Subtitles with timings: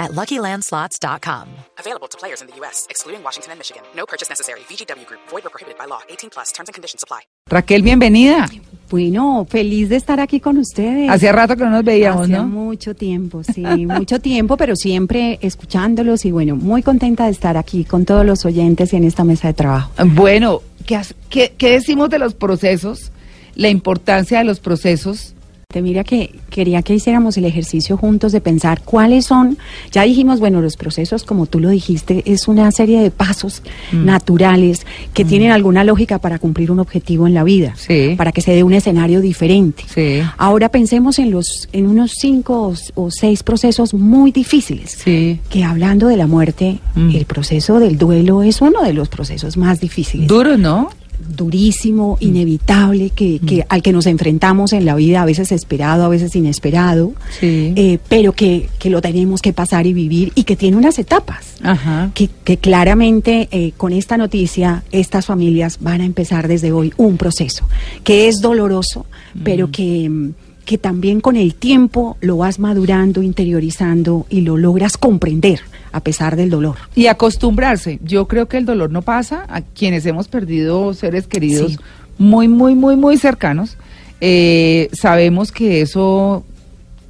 [0.00, 1.46] at LuckyLandSlots.com.
[1.78, 3.82] Available to players in the U.S., excluding Washington and Michigan.
[3.94, 4.60] No purchase necessary.
[4.68, 5.20] VGW Group.
[5.30, 6.00] Void or prohibited by law.
[6.08, 6.50] 18 plus.
[6.52, 7.20] Terms and conditions apply.
[7.48, 8.48] Raquel, bienvenida.
[8.90, 11.08] Bueno, feliz de estar aquí con ustedes.
[11.10, 12.46] Hacía rato que no nos veíamos, Hacía ¿no?
[12.48, 17.84] mucho tiempo, sí, mucho tiempo, pero siempre escuchándolos y bueno, muy contenta de estar aquí
[17.84, 19.92] con todos los oyentes y en esta mesa de trabajo.
[20.06, 23.12] Bueno, ¿qué, qué- qué decimos de los procesos?
[23.54, 25.34] La importancia de los procesos.
[25.70, 29.56] Te mira que quería que hiciéramos el ejercicio juntos de pensar cuáles son,
[29.92, 34.04] ya dijimos, bueno, los procesos, como tú lo dijiste, es una serie de pasos Mm.
[34.04, 38.14] naturales que tienen alguna lógica para cumplir un objetivo en la vida, Sí.
[38.16, 39.84] para que se dé un escenario diferente.
[39.94, 40.20] Sí.
[40.38, 44.98] Ahora pensemos en los, en unos cinco o seis procesos muy difíciles.
[45.04, 45.38] Sí.
[45.50, 47.10] que hablando de la muerte, Mm.
[47.14, 50.26] el proceso del duelo es uno de los procesos más difíciles.
[50.26, 50.90] Duro, ¿no?
[51.36, 53.46] Durísimo, inevitable, que, Mm.
[53.46, 57.72] que al que nos enfrentamos en la vida, a veces esperado, a veces inesperado, Sí.
[57.76, 61.54] eh, pero que, que lo tenemos que pasar y vivir y que tiene unas etapas.
[61.62, 62.10] Ajá.
[62.14, 67.16] Que, que claramente eh, con esta noticia estas familias van a empezar desde hoy un
[67.16, 67.66] proceso
[68.04, 69.06] que es doloroso,
[69.44, 70.30] pero que, mm,
[70.70, 75.58] que también con el tiempo lo vas madurando, interiorizando y lo logras comprender
[75.90, 76.76] a pesar del dolor.
[76.94, 77.98] Y acostumbrarse.
[78.04, 81.78] Yo creo que el dolor no pasa a quienes hemos perdido seres queridos Sí.
[82.18, 83.76] muy, muy, muy, muy cercanos.
[84.20, 86.44] eh, sabemos que eso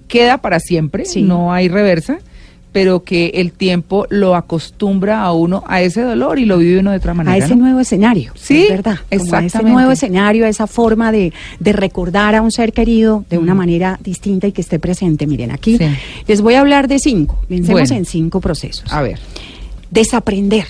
[0.09, 1.21] queda para siempre, Sí.
[1.23, 2.19] no hay reversa,
[2.73, 6.91] pero que el tiempo lo acostumbra a uno a ese dolor y lo vive uno
[6.93, 7.35] de otra manera.
[7.35, 7.63] a ese ¿no?
[7.65, 8.99] nuevo escenario, Sí, es verdad.
[9.17, 13.25] Como a ese nuevo escenario, a esa forma de, de recordar a un ser querido
[13.29, 13.59] de una Mm.
[13.59, 15.27] manera distinta y que esté presente.
[15.27, 15.85] Miren, aquí Sí.
[16.27, 17.39] les voy a hablar de cinco.
[17.49, 17.97] Pensemos Bueno.
[17.97, 18.85] en cinco procesos.
[18.93, 19.19] A ver.
[19.91, 20.67] Desaprender.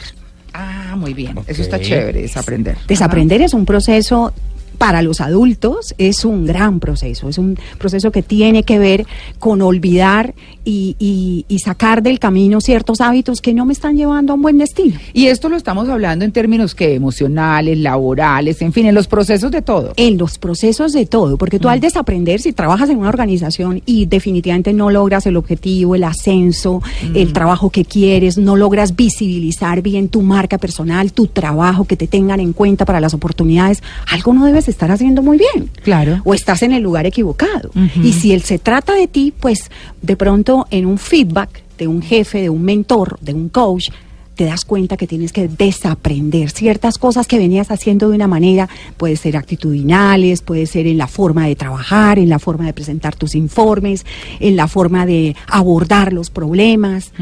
[0.53, 1.37] Ah, muy bien.
[1.47, 2.77] Eso está chévere, es aprender.
[2.89, 4.33] Desaprender es un proceso
[4.79, 9.07] para los adultos, es un gran proceso, es un proceso que tiene que ver
[9.39, 14.33] con olvidar y, y- y sacar del camino ciertos hábitos que no me están llevando
[14.33, 14.99] a un buen destino.
[15.13, 19.51] Y esto lo estamos hablando en términos que emocionales, laborales, en fin, en los procesos
[19.51, 19.93] de todo.
[19.97, 21.73] en los procesos de todo, porque tú Mm.
[21.73, 26.83] al desaprender, si trabajas en una organización y definitivamente no logras el objetivo, el ascenso,
[27.11, 27.17] Mm.
[27.17, 32.07] el trabajo que quieres, no logras visibilizar bien tu marca personal, tu trabajo, que te
[32.07, 35.71] tengan en cuenta para las oportunidades, algo no debes estar haciendo muy bien.
[35.83, 36.21] Claro.
[36.25, 37.71] O estás en el lugar equivocado.
[38.03, 39.71] Y si él se trata de ti, pues
[40.03, 43.89] de pronto en un feedback de un jefe, de un mentor, de un coach,
[44.35, 48.69] te das cuenta que tienes que desaprender ciertas cosas que venías haciendo de una manera,
[48.97, 53.17] puede ser actitudinales, puede ser en la forma de trabajar, en la forma de presentar
[53.17, 54.07] tus informes,
[54.41, 57.13] en la forma de abordar los problemas.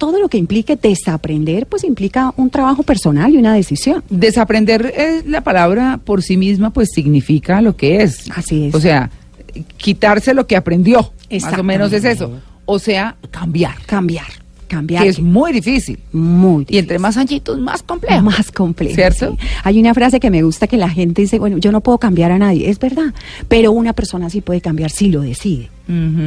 [0.00, 4.02] Todo lo que implique desaprender, pues implica un trabajo personal y una decisión.
[4.08, 8.30] Desaprender es la palabra por sí misma, pues significa lo que es.
[8.34, 8.74] Así es.
[8.74, 9.10] O sea,
[9.76, 11.12] quitarse lo que aprendió.
[11.30, 12.32] Más o menos es eso.
[12.64, 13.74] O sea, cambiar.
[13.84, 14.28] Cambiar,
[14.70, 15.02] cambiar.
[15.02, 15.98] Que es muy difícil.
[16.12, 18.22] muy Y entre más añitos, más complejo.
[18.22, 18.94] más complejo.
[18.94, 19.36] ¿Cierto?
[19.38, 19.46] sí.
[19.64, 22.32] Hay una frase que me gusta que la gente dice, bueno, yo no puedo cambiar
[22.32, 23.12] a nadie, es verdad,
[23.48, 25.68] pero una persona sí puede cambiar si lo decide,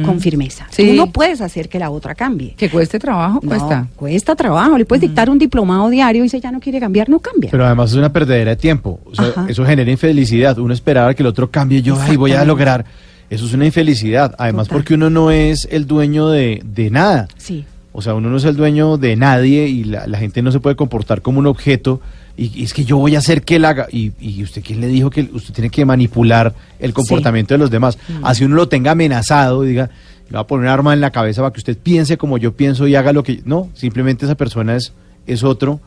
[0.04, 0.66] con firmeza.
[0.70, 0.86] Sí.
[0.88, 2.54] Tú no puedes hacer que la otra cambie.
[2.56, 3.88] Que cueste trabajo, No, cuesta.
[3.96, 4.76] cuesta trabajo.
[4.76, 7.50] Le puedes dictar un diplomado diario y si ya no quiere cambiar, no cambia.
[7.50, 9.00] Pero además es una perdedera de tiempo.
[9.06, 10.58] O sea, eso genera infelicidad.
[10.58, 11.80] Uno esperaba que el otro cambie.
[11.80, 12.84] Yo, ay, voy a lograr.
[13.30, 14.34] Eso es una infelicidad.
[14.38, 14.78] Además, Total.
[14.78, 17.28] porque uno no es el dueño de, de nada.
[17.38, 17.64] sí.
[17.96, 20.58] O sea, uno no es el dueño de nadie y la, la gente no se
[20.58, 22.00] puede comportar como un objeto.
[22.36, 23.86] Y, y es que yo voy a hacer que él haga.
[23.88, 27.70] Y, y usted, ¿quién le dijo que usted tiene que manipular el comportamiento de los
[27.70, 27.96] demás?
[28.24, 29.90] Así uno lo tenga amenazado y diga,
[30.28, 32.52] le va a poner un arma en la cabeza para que usted piense como yo
[32.52, 33.42] pienso y haga lo que.
[33.44, 34.92] No, simplemente esa persona es,
[35.28, 35.78] es otro.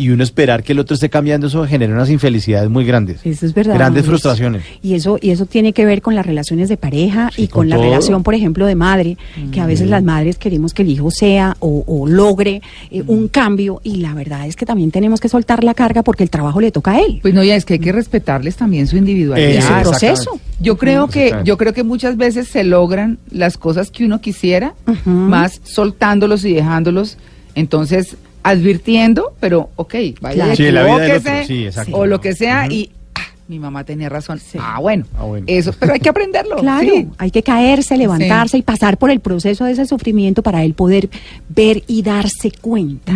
[0.00, 3.20] Y uno esperar que el otro esté cambiando, eso genera unas infelicidades muy grandes.
[3.24, 3.74] Eso es verdad.
[3.74, 4.62] Grandes frustraciones.
[4.82, 7.60] Y eso, y eso tiene que ver con las relaciones de pareja Sí, y con,
[7.60, 7.84] con la todo.
[7.84, 9.18] relación, por ejemplo, de madre,
[9.52, 13.28] que a veces las madres queremos que el hijo sea o, o logre eh, un
[13.28, 16.60] cambio y la verdad es que también tenemos que soltar la carga porque el trabajo
[16.62, 17.18] le toca a él.
[17.20, 19.80] Pues no, ya es que hay que respetarles también su individualidad.
[19.82, 20.40] es proceso.
[20.60, 24.74] Yo creo que yo creo que muchas veces se logran las cosas que uno quisiera,
[25.04, 27.16] más soltándolos y dejándolos.
[27.54, 30.54] Entonces, advirtiendo, pero ok, vaya.
[30.56, 31.96] Sí, la vida del equivóquese, otro, sí, exacto.
[31.96, 34.38] o lo que sea, y ah, mi mamá tenía razón.
[34.38, 34.58] Sí.
[34.60, 35.44] Ah, bueno, Ah, bueno.
[35.48, 36.56] eso, pero hay que aprenderlo.
[36.60, 37.08] Claro, sí.
[37.18, 41.08] hay que caerse, levantarse y pasar por el proceso de ese sufrimiento para él poder
[41.48, 43.12] ver y darse cuenta.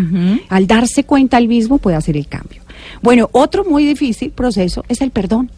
[0.48, 2.62] Al darse cuenta él mismo puede hacer el cambio.
[3.02, 5.50] Bueno, otro muy difícil proceso es el perdón.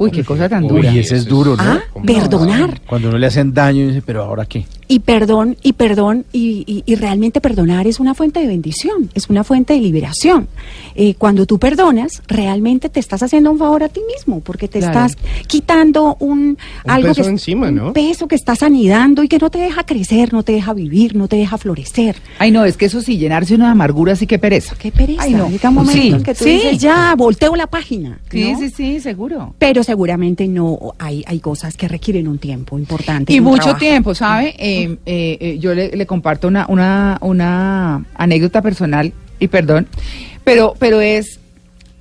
[0.00, 0.94] Uy, qué cosa tan Uy, dura.
[0.94, 1.62] ese es duro, ¿no?
[1.64, 2.80] Ah, perdonar.
[2.86, 4.64] Cuando uno le hacen daño y dice, pero ahora qué.
[4.90, 9.28] Y perdón, y perdón, y, y- y realmente perdonar es una fuente de bendición, es
[9.28, 10.48] una fuente de liberación.
[10.94, 14.78] Eh, cuando tú perdonas, realmente te estás haciendo un favor a ti mismo, porque te
[14.78, 15.04] Claro.
[15.06, 16.56] estás quitando un,
[16.86, 17.92] algo peso que encima, un ¿no?
[17.92, 21.28] peso que estás anidando y que no te deja crecer, no te deja vivir, no
[21.28, 22.16] te deja florecer.
[22.38, 24.74] Ay, no, es que eso sí, llenarse de amargura, sí que pereza.
[24.78, 25.22] Qué pereza.
[25.22, 25.48] Ay, no.
[25.50, 26.50] Llega un momento Sí, en que tú sí.
[26.50, 28.18] dices, ya, volteo la página.
[28.30, 28.58] Sí, ¿no?
[28.58, 29.54] sí, sí, seguro.
[29.58, 33.32] Pero seguramente no, hay, hay cosas que requieren un tiempo importante.
[33.32, 33.80] Y un mucho trabajo.
[33.80, 34.54] tiempo, ¿sabe?
[34.58, 34.98] Eh, eh,
[35.40, 39.86] eh, yo le, le comparto una, una, una anécdota personal, y perdón,
[40.44, 41.38] pero, pero es,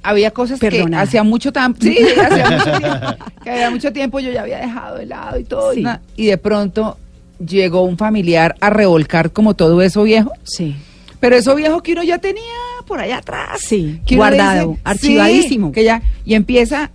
[0.04, 1.02] había cosas Perdonar.
[1.04, 4.60] que hacía mucho tiempo, sí, hacía mucho tiempo, que había mucho tiempo yo ya había
[4.60, 5.82] dejado de lado y todo, y Sí.
[5.84, 6.98] na- y de pronto
[7.46, 10.76] llegó un familiar a revolcar como todo eso viejo, Sí.
[11.20, 12.42] pero eso viejo que uno ya tenía
[12.88, 13.60] por allá atrás.
[13.62, 15.68] Sí, guardado, dice, archivadísimo.
[15.68, 16.90] sí, que ya, y empieza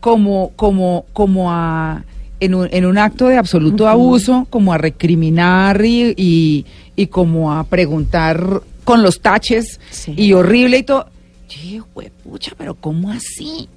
[0.00, 2.04] como, como, como a,
[2.40, 7.52] en un, en un acto de absoluto abuso, como a recriminar y, y, y como
[7.52, 10.14] a preguntar con los taches Sí.
[10.16, 11.06] y horrible y todo.
[11.48, 13.68] Yo dije, "Juepucha, pero ¿cómo así?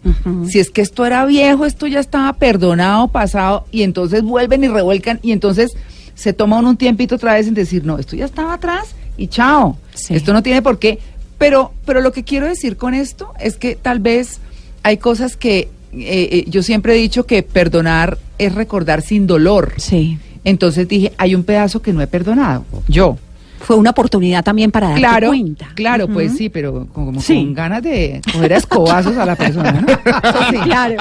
[0.48, 4.68] Si es que esto era viejo, esto ya estaba perdonado, pasado, y entonces vuelven y
[4.68, 5.72] revuelcan, y entonces
[6.16, 9.78] se toma un tiempito otra vez en decir, no, esto ya estaba atrás y chao.
[9.94, 10.14] Sí.
[10.16, 11.00] Esto no tiene por qué.
[11.38, 14.40] Pero, pero lo que quiero decir con esto es que tal vez
[14.84, 19.74] hay cosas que eh, eh, yo siempre he dicho que perdonar es recordar sin dolor.
[19.78, 20.18] Sí.
[20.44, 22.66] Entonces dije, hay un pedazo que no he perdonado.
[22.88, 23.18] Yo.
[23.60, 25.68] Fue una oportunidad también para darte Claro, cuenta.
[25.76, 27.36] claro, pues sí, pero como Sí.
[27.36, 29.72] con ganas de coger a escobazos a la persona.
[29.74, 29.88] ¿no?
[29.88, 30.58] Eso sí.
[30.64, 30.96] Claro.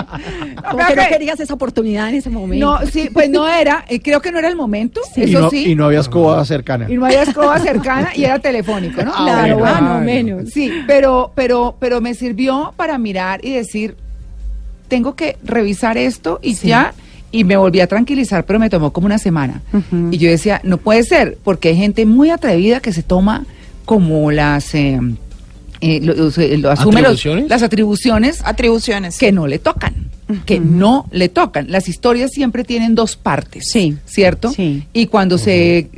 [0.71, 2.67] Como que no querías esa oportunidad en ese momento.
[2.81, 5.49] No, sí, pues no era, eh, creo que no era el momento, y, eso no,
[5.51, 5.71] sí.
[5.71, 6.85] y no había escoba cercana.
[6.91, 9.13] Y no había escoba cercana y era telefónico, ¿no?
[9.15, 9.75] Ah, Claro, bueno.
[9.75, 10.51] ah, no, Ay, menos.
[10.51, 13.97] Sí, pero, pero, pero me sirvió para mirar y decir,
[14.91, 16.69] tengo que revisar esto y Sí.
[16.69, 16.93] ya.
[17.33, 19.63] Y me volví a tranquilizar, pero me tomó como una semana.
[20.11, 23.47] Y yo decía, no puede ser, porque hay gente muy atrevida que se toma
[23.87, 24.75] como las...
[24.75, 24.99] eh,
[25.81, 27.49] eh, lo, lo- se- lo asume los- ¿Atribuciones?
[27.49, 29.17] las atribuciones Atribuciones.
[29.17, 29.95] que no le tocan,
[30.45, 31.71] que no le tocan.
[31.71, 33.97] Las historias siempre tienen dos partes, Sí.
[34.05, 34.51] ¿cierto?
[34.53, 34.83] Sí.
[34.93, 35.89] Y cuando se,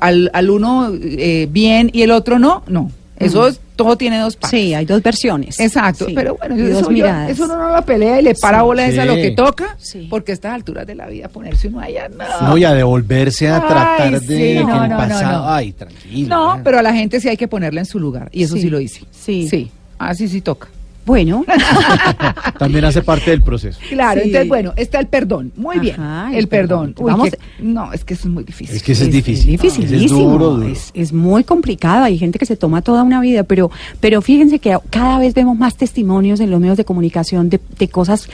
[0.00, 2.90] al, al uno eh, bien y el otro no, no.
[3.24, 4.60] Eso es- todo tiene dos partes.
[4.60, 5.58] Sí, hay dos versiones.
[5.58, 8.58] Exacto, Sí, pero bueno, eso, dos yo- eso uno no lo pelea y le para
[8.58, 8.64] Sí.
[8.64, 9.22] bola esa a lo Sí.
[9.22, 10.06] que toca, Sí.
[10.10, 12.48] porque a estas alturas de la vida ponerse uno allá, no.
[12.48, 15.42] No, y a devolverse a Ay, tratar sí, de que no, el no, no, pasado.
[15.44, 15.50] no.
[15.52, 16.28] Ay, tranquilo.
[16.28, 18.62] No, pero a la gente sí hay que ponerla en su lugar, y eso sí,
[18.62, 18.70] Sí.
[18.70, 19.00] lo hice.
[19.10, 19.48] Sí.
[19.48, 20.68] Sí, así sí toca.
[21.04, 21.44] Bueno,
[22.58, 23.78] También hace parte del proceso.
[23.88, 24.28] Claro, Sí.
[24.28, 25.52] entonces bueno, está el perdón.
[25.56, 26.00] Muy bien.
[26.00, 26.92] Ajá, El, el perdón.
[26.94, 27.04] perdón.
[27.06, 28.76] Uy, Vamos- no, es que eso es muy difícil.
[28.76, 29.54] Es que es, difícil.
[29.54, 30.04] Es dificilísimo.
[30.04, 30.68] Es duro, duro.
[30.68, 32.04] Es, es muy complicado.
[32.04, 33.70] Hay gente que se toma toda una vida, pero,
[34.00, 37.88] pero fíjense que cada vez vemos más testimonios en los medios de comunicación de, de
[37.88, 38.28] cosas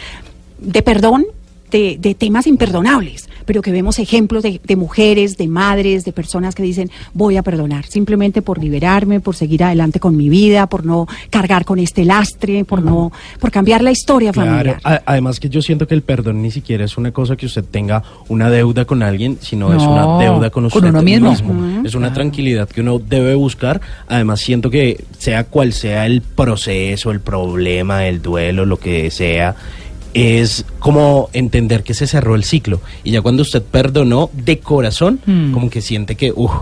[0.60, 1.24] de perdón,
[1.70, 6.54] de, de temas imperdonables, pero que vemos ejemplos de, de mujeres, de madres, de personas
[6.54, 10.84] que dicen voy a perdonar, simplemente por liberarme, por seguir adelante con mi vida, por
[10.84, 14.80] no cargar con este lastre, por no, por cambiar la historia Claro, familiar.
[14.84, 17.64] a- además que yo siento que el perdón ni siquiera es una cosa que usted
[17.64, 21.82] tenga una deuda con alguien, sino es No, una deuda con usted con uno mismo.
[21.84, 23.80] Es una tranquilidad que uno debe buscar.
[24.08, 29.54] Además siento que sea cual sea el proceso, el problema, el duelo, lo que sea,
[30.14, 32.80] es como entender que se cerró el ciclo.
[33.04, 35.52] Y ya cuando usted perdonó de corazón, Mm.
[35.52, 36.52] como que siente que, uff,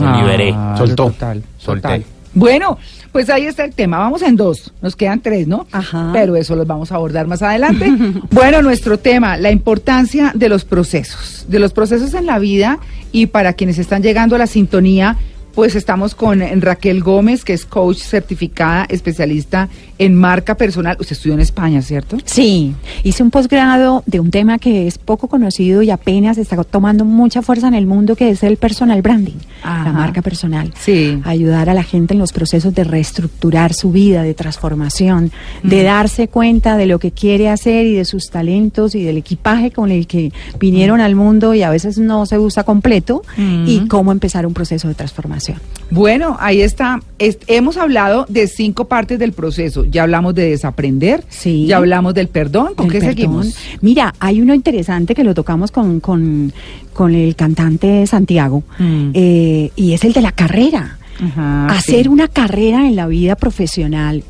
[0.00, 0.54] me Ah, liberé.
[0.76, 1.06] Soltó.
[1.06, 1.82] Total, Solté.
[1.82, 2.04] total.
[2.34, 2.78] Bueno,
[3.10, 3.98] pues ahí está el tema.
[3.98, 4.72] Vamos en dos.
[4.80, 5.66] Nos quedan tres, ¿no?
[5.72, 6.10] Ajá.
[6.12, 7.90] Pero eso los vamos a abordar más adelante.
[8.30, 11.46] bueno, nuestro tema, la importancia de los procesos.
[11.48, 12.78] De los procesos en la vida
[13.10, 15.16] y para quienes están llegando a la sintonía,
[15.54, 19.68] pues estamos con Raquel Gómez, que es coach certificada, especialista
[19.98, 20.96] en marca personal.
[21.00, 22.16] Usted estudió en España, ¿cierto?
[22.24, 22.74] Sí,
[23.04, 27.42] hice un posgrado de un tema que es poco conocido y apenas está tomando mucha
[27.42, 29.84] fuerza en el mundo, que es el personal branding, Ajá.
[29.84, 30.72] la marca personal.
[30.78, 31.20] Sí.
[31.24, 36.28] Ayudar a la gente en los procesos de reestructurar su vida, de transformación, de darse
[36.28, 40.06] cuenta de lo que quiere hacer y de sus talentos y del equipaje con el
[40.06, 43.22] que vinieron al mundo y a veces no se usa completo
[43.66, 43.88] y Mm.
[43.88, 45.58] cómo empezar un proceso de transformación.
[45.90, 47.00] Bueno, ahí está.
[47.18, 49.84] Es- hemos hablado de cinco partes del proceso.
[49.90, 51.24] Ya hablamos de desaprender.
[51.28, 51.66] Sí.
[51.66, 52.74] Ya hablamos del perdón.
[52.74, 53.14] ¿Con del qué perdón.
[53.14, 53.56] seguimos?
[53.80, 56.52] Mira, hay uno interesante que lo tocamos con, con,
[56.92, 59.10] con el cantante Santiago, Mm.
[59.14, 60.98] eh, y es el de la carrera.
[61.20, 62.08] Ajá, Hacer sí.
[62.08, 64.22] una carrera en la vida profesional.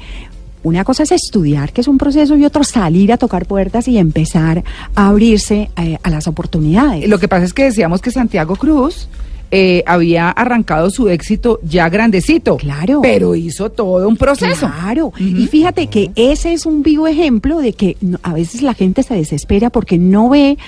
[0.62, 3.96] Una cosa es estudiar, que es un proceso, y otro salir a tocar puertas y
[3.98, 7.08] empezar a abrirse eh, a las oportunidades.
[7.08, 9.08] Lo que pasa es que decíamos que Santiago Cruz
[9.50, 12.56] eh, había arrancado su éxito ya grandecito.
[12.56, 13.00] Claro.
[13.02, 14.66] Pero hizo todo un proceso.
[14.66, 15.12] Claro.
[15.18, 19.14] Y fíjate que ese es un vivo ejemplo de que a veces la gente se
[19.14, 20.58] desespera porque no ve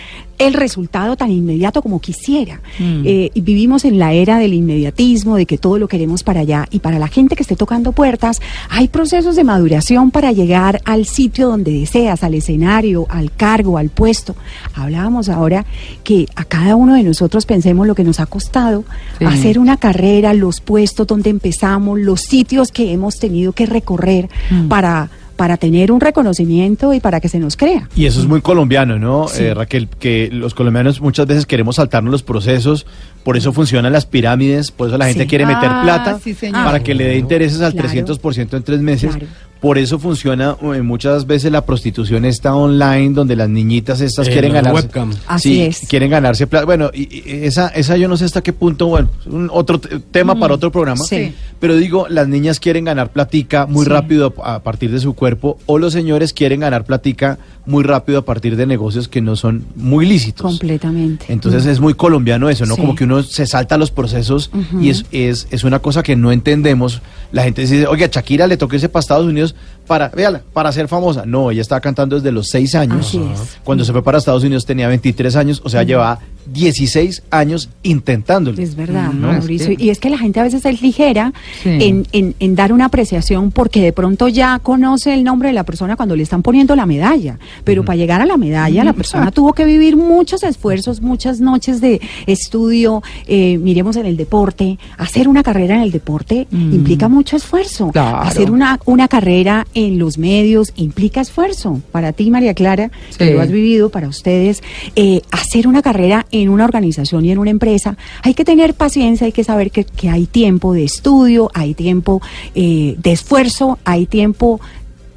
[0.41, 2.61] el resultado tan inmediato como quisiera.
[2.79, 3.03] Mm.
[3.05, 6.67] Eh, y vivimos en la era del inmediatismo, de que todo lo queremos para allá.
[6.71, 11.07] Y para la gente que esté tocando puertas, hay procesos de maduración para llegar al
[11.07, 14.35] sitio donde deseas, al escenario, al cargo, al puesto.
[14.75, 15.65] Hablábamos ahora
[16.05, 18.85] que a cada uno de nosotros pensemos lo que nos ha costado
[19.19, 19.25] Sí.
[19.27, 24.69] hacer una carrera, los puestos donde empezamos, los sitios que hemos tenido que recorrer Mm.
[24.69, 27.89] para, para tener un reconocimiento y para que se nos crea.
[27.97, 29.45] Y eso es muy colombiano, ¿no, Sí.
[29.45, 29.89] eh, Raquel?
[29.89, 32.85] Que los colombianos muchas veces queremos saltarnos los procesos,
[33.23, 35.29] por eso funcionan las pirámides, por eso la gente Sí.
[35.29, 36.65] quiere meter Ah, plata sí, señor.
[36.65, 37.89] para que le dé intereses al Claro.
[37.89, 39.11] 300% en tres meses.
[39.17, 39.27] Claro.
[39.61, 44.31] Por eso funciona eh, muchas veces la prostitución está online, donde las niñitas estas Eh,
[44.33, 44.85] quieren ganarse.
[44.87, 45.11] webcam.
[45.27, 45.81] Así sí, es.
[45.87, 46.65] quieren ganarse plata.
[46.65, 49.99] Bueno, y, y esa, esa yo no sé hasta qué punto, bueno, un otro te-
[50.01, 51.05] tema para otro programa.
[51.05, 51.35] Sí.
[51.59, 53.91] Pero digo, las niñas quieren ganar platica muy Sí.
[53.91, 58.25] rápido a partir de su cuerpo, o los señores quieren ganar platica muy rápido a
[58.25, 60.41] partir de negocios que no son muy lícitos.
[60.59, 61.27] Completamente.
[61.29, 62.77] Entonces es muy colombiano eso, ¿no?
[62.77, 62.81] Sí.
[62.81, 64.51] Como que uno se salta los procesos
[64.81, 67.03] y es, es, es una cosa que no entendemos.
[67.33, 69.55] La gente dice, oye, a Shakira le tocó irse para Estados Unidos
[69.87, 71.25] para, véala, para ser famosa.
[71.27, 73.09] No, ella estaba cantando desde los seis años.
[73.09, 73.59] Así es.
[73.65, 76.21] Cuando se fue para Estados Unidos tenía 23 años, o sea, llevaba
[76.53, 78.61] 16 años intentándolo.
[78.61, 79.77] Es verdad, No, es Mauricio.
[79.77, 81.69] que- Y es que la gente a veces es ligera Sí.
[81.81, 85.65] en, en- en dar una apreciación porque de pronto ya conoce el nombre de la
[85.65, 87.39] persona cuando le están poniendo la medalla.
[87.65, 91.81] Pero para llegar a la medalla, la persona tuvo que vivir muchos esfuerzos, muchas noches
[91.81, 93.03] de estudio.
[93.27, 94.79] eh, miremos en el deporte.
[94.99, 96.75] Hacer una carrera en el deporte Mm.
[96.75, 97.91] implica mucho esfuerzo.
[97.93, 98.19] Claro.
[98.23, 101.81] Hacer una, una carrera en los medios implica esfuerzo.
[101.93, 104.63] Para ti, María Clara, que lo has vivido, para ustedes,
[104.97, 109.27] eh, hacer una carrera en una organización y en una empresa, hay que tener paciencia,
[109.27, 112.21] hay que saber que, que hay tiempo de estudio, hay tiempo
[112.55, 114.61] eh, de esfuerzo, hay tiempo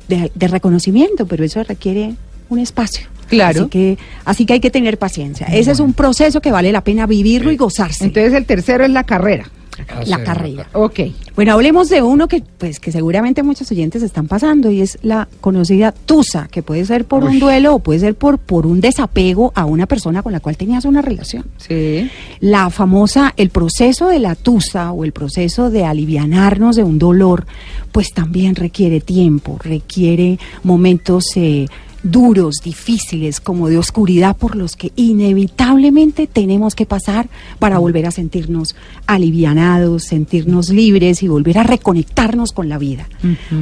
[0.08, 2.16] de, de reconocimiento, pero eso requiere
[2.50, 3.08] un espacio.
[3.28, 3.62] Claro.
[3.62, 5.48] Así que, así que hay que tener paciencia.
[5.48, 8.06] Ese es un proceso que vale la pena vivirlo y gozarse.
[8.06, 9.50] Entonces el tercero es la carrera.
[10.06, 10.68] La carrera.
[10.74, 11.00] Ok.
[11.36, 15.28] Bueno, hablemos de uno que, pues, que seguramente muchos oyentes están pasando y es la
[15.42, 19.52] conocida tusa, que puede ser por un duelo o puede ser por, por un desapego
[19.56, 21.46] a una persona con la cual tenías una relación.
[21.58, 22.10] Sí.
[22.40, 27.46] La famosa, el proceso de la tusa o el proceso de alivianarnos de un dolor,
[27.92, 31.66] pues también requiere tiempo, requiere momentos eh,
[32.04, 37.30] duros, difíciles, como de oscuridad por los que inevitablemente tenemos que pasar
[37.60, 38.76] para volver a sentirnos
[39.08, 43.08] alivianados, sentirnos libres y volver a reconectarnos con la vida.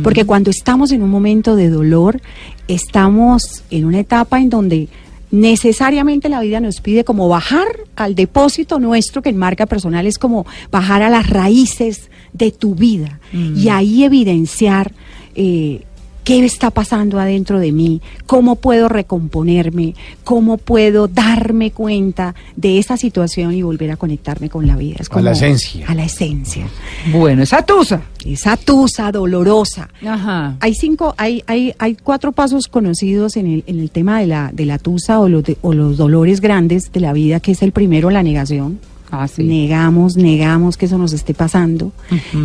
[0.03, 2.21] Porque cuando estamos en un momento de dolor,
[2.67, 4.89] estamos en una etapa en donde
[5.29, 10.17] necesariamente la vida nos pide como bajar al depósito nuestro que en marca personal es
[10.17, 13.19] como bajar a las raíces de tu vida.
[13.33, 14.91] Y ahí evidenciar
[15.35, 15.85] eh,
[16.23, 22.97] qué está pasando adentro de mí, cómo puedo recomponerme, cómo puedo darme cuenta de esa
[22.97, 24.97] situación y volver a conectarme con la vida.
[24.99, 25.87] Es A la esencia.
[25.87, 26.67] A la esencia.
[27.11, 28.01] Bueno, esa tusa.
[28.25, 29.89] Esa tusa dolorosa.
[30.05, 30.57] Ajá.
[30.59, 34.51] Hay cinco, hay, hay, hay cuatro pasos conocidos en el, en el tema de la,
[34.53, 37.61] de la tusa o los, de- o los dolores grandes de la vida, que es
[37.63, 38.79] el primero, la negación.
[39.11, 39.43] Ah, sí.
[39.43, 41.91] Negamos, negamos que eso nos esté pasando.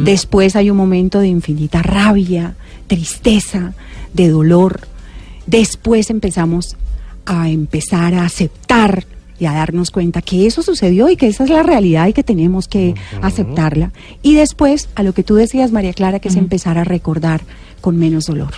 [0.05, 2.57] Después hay un momento de infinita rabia,
[2.89, 3.73] tristeza,
[4.13, 4.81] de dolor.
[5.47, 6.77] Después empezamos
[7.25, 9.05] a empezar a aceptar
[9.39, 12.23] y a darnos cuenta que eso sucedió y que esa es la realidad y que
[12.23, 13.93] tenemos que aceptarla.
[14.23, 17.43] Y después a lo que tú decías, María Clara, que es empezar a recordar
[17.81, 18.55] con menos dolor.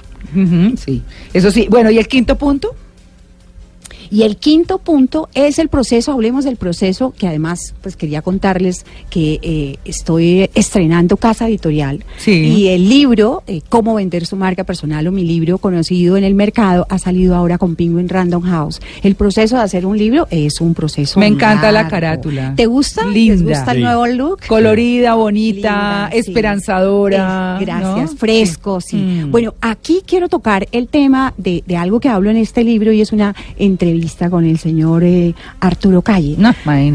[0.76, 1.02] Sí.
[1.34, 1.66] Eso sí.
[1.68, 2.74] Bueno, ¿y el quinto punto?
[4.10, 8.84] Y el quinto punto es el proceso, hablemos del proceso, que además pues quería contarles
[9.10, 12.32] que eh, estoy estrenando Casa Editorial Sí.
[12.32, 16.34] y el libro, eh, Cómo vender su marca personal o mi libro conocido en el
[16.34, 18.80] mercado, ha salido ahora con Penguin Random House.
[19.02, 21.90] El proceso de hacer un libro es un proceso Me encanta la largo.
[21.90, 22.54] carátula.
[22.56, 23.04] ¿Te gusta?
[23.06, 23.34] Linda.
[23.34, 23.82] ¿Les gusta el Sí.
[23.84, 24.40] nuevo look?
[24.48, 26.18] Colorida, bonita, Linda, sí.
[26.18, 27.56] esperanzadora.
[27.60, 28.16] Es- gracias, ¿no?
[28.18, 28.96] fresco, sí.
[28.96, 29.30] Mm.
[29.30, 33.00] Bueno, aquí quiero tocar el tema de, de algo que hablo en este libro y
[33.00, 33.97] es una entrevista
[34.30, 36.34] con el señor eh, Arturo Calle.
[36.38, 36.52] No.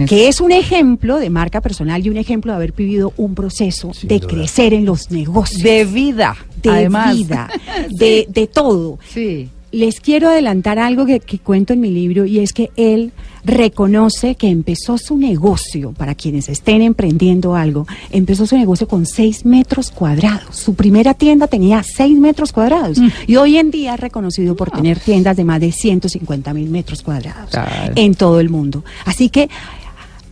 [0.08, 3.94] Que es un ejemplo de marca personal y un ejemplo de haber vivido un proceso
[3.94, 4.28] Sin de duda.
[4.34, 5.62] crecer en los negocios.
[5.64, 6.36] de vida.
[6.62, 7.16] de además.
[7.16, 7.50] vida,
[7.90, 9.00] de, de todo.
[9.14, 9.50] Sí.
[9.74, 13.12] Les quiero adelantar algo que, que cuento en mi libro y es que él
[13.44, 19.46] reconoce que empezó su negocio, para quienes estén emprendiendo algo, empezó su negocio con seis
[19.46, 20.56] metros cuadrados.
[20.56, 25.00] Su primera tienda tenía seis metros cuadrados y hoy en día es reconocido por tener
[25.00, 27.94] tiendas de más de 150 mil metros cuadrados Claro.
[27.96, 28.84] en todo el mundo.
[29.06, 29.50] Así que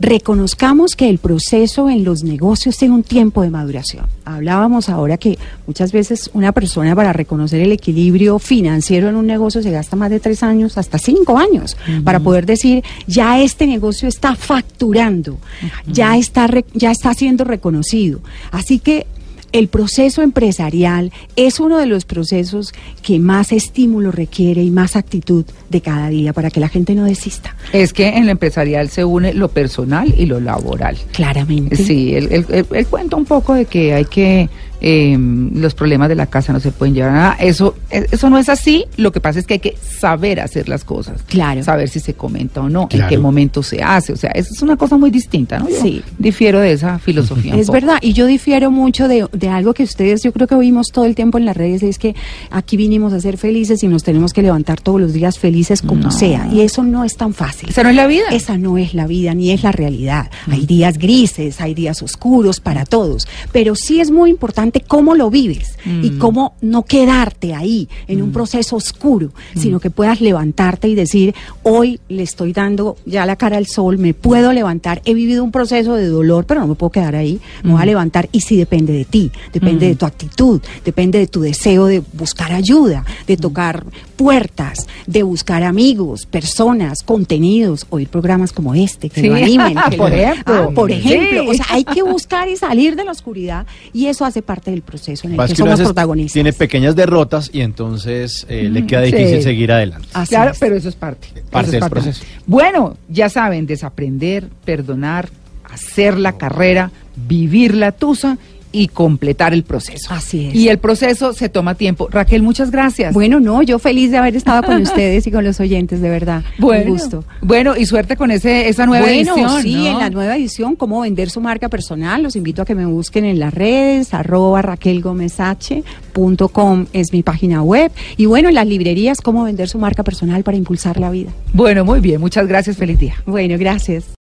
[0.01, 4.07] reconozcamos que el proceso en los negocios tiene un tiempo de maduración.
[4.25, 9.61] Hablábamos ahora que muchas veces una persona para reconocer el equilibrio financiero en un negocio
[9.61, 14.09] se gasta más de tres años, hasta cinco años, para poder decir, ya este negocio
[14.09, 15.37] está facturando,
[15.85, 18.21] ya, está ya está siendo reconocido.
[18.51, 19.05] Así que
[19.51, 25.45] el proceso empresarial es uno de los procesos que más estímulo requiere y más actitud
[25.69, 27.55] de cada día para que la gente no desista.
[27.73, 30.97] Es que en lo empresarial se une lo personal y lo laboral.
[31.11, 31.75] Claramente.
[31.75, 34.49] Sí, él, él- él- él cuenta un poco de que hay que,
[34.81, 35.17] eh,
[35.53, 37.37] los problemas de la casa no se pueden llevar a nada.
[37.39, 40.67] Eso, eh, eso no es así, lo que pasa es que hay que saber hacer
[40.67, 41.21] las cosas.
[41.27, 41.63] Claro.
[41.63, 44.13] Saber si se comenta o no, en qué momento se hace.
[44.13, 45.69] O sea, eso es una cosa muy distinta, ¿no?
[45.69, 46.01] Yo Sí.
[46.17, 47.55] difiero de esa filosofía.
[47.55, 50.87] Es verdad, y yo difiero mucho de, de algo que ustedes, yo creo que oímos
[50.91, 52.15] todo el tiempo en las redes, es que
[52.49, 56.03] aquí vinimos a ser felices y nos tenemos que levantar todos los días felices como
[56.03, 56.11] No.
[56.11, 56.47] sea.
[56.51, 57.69] Y eso no es tan fácil.
[57.69, 58.23] Esa no es la vida.
[58.31, 60.29] Esa no es la vida ni es la realidad.
[60.49, 65.29] Hay días grises, hay días oscuros para todos, pero sí es muy importante cómo lo
[65.29, 70.95] vives y cómo no quedarte ahí en un proceso oscuro, sino que puedas levantarte y
[70.95, 75.43] decir, hoy le estoy dando ya la cara al sol, me puedo levantar, he vivido
[75.43, 78.41] un proceso de dolor, pero no me puedo quedar ahí, me voy a levantar y
[78.41, 83.03] sí depende de ti, depende de tu actitud, depende de tu deseo de buscar ayuda,
[83.27, 83.85] de tocar
[84.21, 89.75] puertas, de buscar amigos, personas, contenidos, oír programas como este que lo Sí, animen.
[89.89, 90.53] que por lo- ejemplo.
[90.53, 91.47] Ah, por ejemplo, Sí.
[91.49, 94.83] o sea, hay que buscar y salir de la oscuridad y eso hace parte del
[94.83, 96.33] proceso en el que somos protagonistas.
[96.33, 99.41] tiene pequeñas derrotas y entonces eh, le queda difícil sí.
[99.43, 100.07] seguir adelante.
[100.13, 100.59] Así claro, es.
[100.59, 101.27] pero eso es parte.
[101.49, 102.23] Parte eso es del proceso.
[102.45, 105.29] Bueno, ya saben, desaprender, perdonar,
[105.63, 108.37] hacer la carrera, vivir la tusa
[108.71, 110.13] y completar el proceso.
[110.13, 110.55] Así es.
[110.55, 112.07] Y el proceso se toma tiempo.
[112.11, 113.13] Raquel, muchas gracias.
[113.13, 116.43] Bueno, no, yo feliz de haber estado con ustedes y con los oyentes, de verdad.
[116.57, 117.23] bueno, Un gusto.
[117.41, 119.61] Bueno, y suerte con ese, esa nueva bueno, edición.
[119.61, 119.87] sí, ¿no?
[119.87, 122.23] en la nueva edición, cómo vender su marca personal.
[122.23, 127.91] Los invito a que me busquen en las redes, arroba raquelgomesache.com es mi página web.
[128.17, 131.31] Y bueno, en las librerías, cómo vender su marca personal para impulsar la vida.
[131.53, 132.19] Bueno, muy bien.
[132.21, 132.77] Muchas gracias.
[132.77, 133.15] Feliz día.
[133.25, 134.05] Bueno, gracias.